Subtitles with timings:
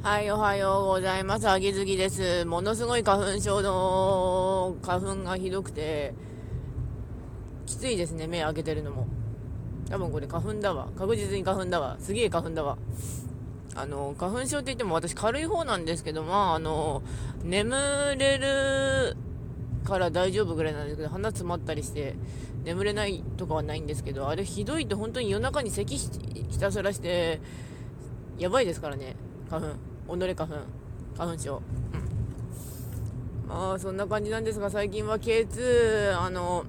[0.00, 1.48] はい、おはようございます。
[1.48, 2.44] あぎずきです。
[2.44, 6.14] ものすごい花粉症の花粉がひどくて、
[7.66, 9.08] きついですね、目開けてるのも。
[9.90, 10.88] 多分これ花粉だわ。
[10.96, 11.96] 確実に花粉だわ。
[11.98, 12.78] すげえ花粉だわ。
[13.74, 17.02] あの、花粉症って言っても私軽い方なんですけど、まあ、あの、
[17.42, 17.74] 眠
[18.16, 19.16] れる
[19.84, 22.14] から大丈夫ぐらいなんですけど、鼻詰まったりして、
[22.64, 26.08] 眠れないとかはないんですけど、あれひどいと本当に夜中に咳ひ
[26.60, 27.40] たすらして、
[28.38, 29.16] やばいですからね。
[29.50, 29.76] 花粉。
[30.20, 30.56] 己花粉。
[31.16, 31.62] 花粉症。
[33.44, 33.48] うん。
[33.48, 36.64] まあそんな感じなんですが最近は K2 あの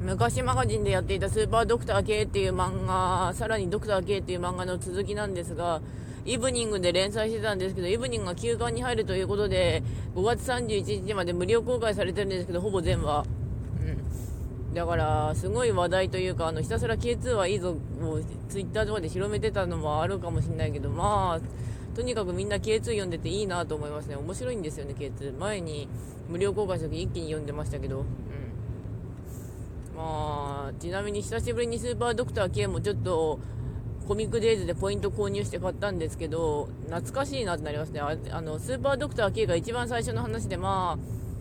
[0.00, 5.80] 昔マガジンでやっていたスーパードクター K っていう漫画さらにドクター K っていう漫画の続きなんですが
[6.24, 9.82] イブニングで連載してたんですけど、イブニングが休刊に入るということで、
[10.14, 13.24] 5月31日まで無料公開されてるんですけど、ほぼ全話。
[13.80, 13.98] うん。
[14.74, 24.16] だから、すごい話題というか、あの、ひたすら K2 はいいぞ、もう、ツイッターとかで広めてたのもあるかもしれないけど、まあ、とにかくみんな K2 読んでていいなと思いますね。
[24.16, 25.38] 面白いんですよね、K2。
[25.38, 25.88] 前に
[26.28, 28.00] 無料公開した時一気に読んでましたけど。
[28.00, 28.06] うん。
[29.94, 33.40] まあ、ちなみに久しぶりにスーパードクター K もちょっと、
[34.08, 38.00] コミックデイズでポイント購入して買ったんですけど、懐かしいなってなりますね。
[38.00, 41.31] ああの、スーパードクター K が一番最初の話で、まあ、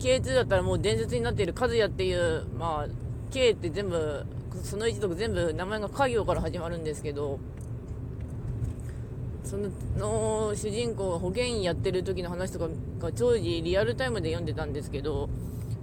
[0.00, 2.88] K2 だったらもう伝説になっている和也っていう、まあ、
[3.30, 4.24] K って全部、
[4.62, 7.38] その一族全部名前が家業から始まるんですけど、
[9.44, 12.68] その主人公が保健院やってる時の話とか
[13.00, 15.28] が当時リアルタイムで読んでたんですけど、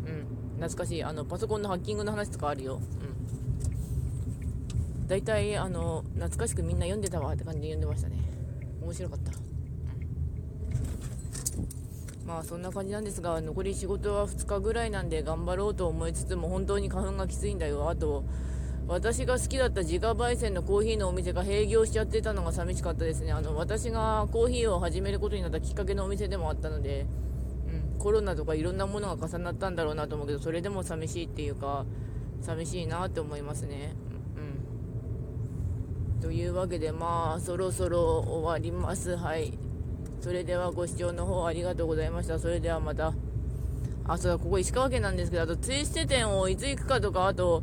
[0.05, 1.03] うん、懐かしい。
[1.03, 2.79] あのパソコンのハッキングの話とかあるよ、
[4.99, 8.15] うん、大体あの懐かしくみんな読んでたわって感じで読んでましたね。
[8.81, 9.33] 面白かった、
[12.27, 18.25] まあそんな感じなんですが残り仕事は2日ぐらいなんで頑張ろうと思いつつも本当に花粉がきついんだよあと
[18.87, 23.33] 私が好きだった自家焙煎のコーヒーのお店が閉業しちゃってたのが寂しかったですね。
[23.33, 27.05] あの、私がコーヒーを始めることになったきっかけのお店でもあったので、
[27.67, 31.85] うん、コロナとかいろんなものが重なったんだろうなと思うけど、それでも寂しいっていうか、
[32.41, 33.93] 寂しいなって思いますね。
[36.15, 36.21] うん。
[36.21, 39.17] というわけで、まあ、そろそろ終わります。
[39.17, 39.59] はい。
[40.21, 42.39] それではご視聴の方ありがとうございました。
[42.39, 43.13] それではまた。
[44.05, 47.61] あ、そうだ、ここ石川県なんですけど、あと、ツイステ店をいつ行くかとか、あと、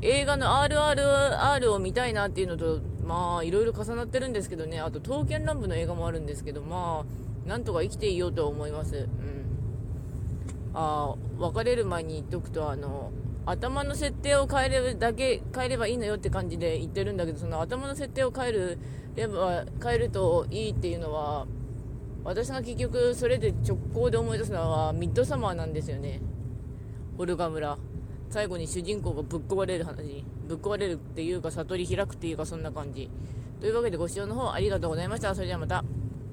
[0.00, 8.96] 映画の RRR を見たいなっていうのと、まあ、いろいろ重なってるんですけどね、あと、刀剣乱舞の映画もあるんですけど、まあ、なんとか生きていようと思います。
[8.96, 9.08] うん。
[10.76, 13.12] あ別れる前に言っとくと、あの、
[13.46, 18.78] 頭の設定を変えるだけ、変えればいいのよって感じで言ってるんだけど、その頭の設定を変える、
[19.14, 21.46] れば、変えるといいっていうのは、
[22.24, 26.20] 私が結局それで直行で思い出すのはミッドサマーなんですよね。
[27.18, 27.78] オルガ村。
[28.34, 33.08] 最後に主人公がぶっ壊れる話ぶっ壊れるっていうか悟り開くっていうかそんな感じ
[33.60, 35.84] というわけでご視聴の方ありがとうございましたそれではまた